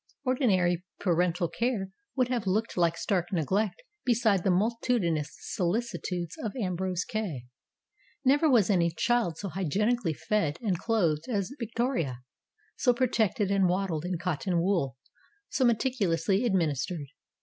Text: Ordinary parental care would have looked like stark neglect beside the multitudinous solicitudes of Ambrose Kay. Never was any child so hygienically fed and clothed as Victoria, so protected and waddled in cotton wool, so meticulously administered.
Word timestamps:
Ordinary 0.23 0.83
parental 0.99 1.47
care 1.47 1.89
would 2.15 2.29
have 2.29 2.47
looked 2.47 2.75
like 2.75 2.97
stark 2.97 3.31
neglect 3.31 3.83
beside 4.03 4.43
the 4.43 4.49
multitudinous 4.49 5.37
solicitudes 5.39 6.35
of 6.39 6.55
Ambrose 6.55 7.03
Kay. 7.05 7.43
Never 8.25 8.49
was 8.49 8.71
any 8.71 8.89
child 8.89 9.37
so 9.37 9.49
hygienically 9.49 10.13
fed 10.15 10.57
and 10.59 10.79
clothed 10.79 11.25
as 11.29 11.51
Victoria, 11.59 12.23
so 12.75 12.95
protected 12.95 13.51
and 13.51 13.69
waddled 13.69 14.03
in 14.03 14.17
cotton 14.17 14.59
wool, 14.59 14.97
so 15.49 15.63
meticulously 15.65 16.45
administered. 16.45 17.05